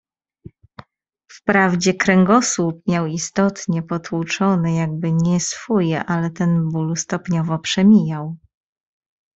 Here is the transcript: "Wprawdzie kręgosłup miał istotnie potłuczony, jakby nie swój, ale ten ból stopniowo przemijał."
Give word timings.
"Wprawdzie 1.31 1.93
kręgosłup 1.93 2.81
miał 2.87 3.05
istotnie 3.05 3.83
potłuczony, 3.83 4.73
jakby 4.73 5.11
nie 5.11 5.39
swój, 5.39 5.95
ale 5.95 6.29
ten 6.29 6.69
ból 6.69 6.95
stopniowo 6.95 7.59
przemijał." 7.59 8.37